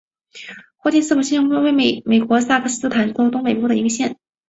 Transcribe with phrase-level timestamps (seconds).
[0.77, 2.89] 霍普金斯县位美国德克萨斯州
[3.29, 4.17] 东北部的一个县。